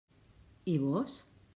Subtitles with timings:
[0.73, 1.23] I vós?